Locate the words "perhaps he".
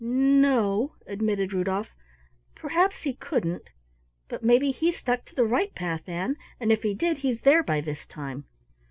2.55-3.13